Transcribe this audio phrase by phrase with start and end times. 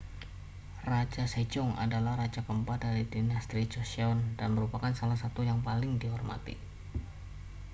[0.89, 6.55] raja sejong adalah raja keempat dari dinasti joseon dan merupakan salah satu yang paling dihormati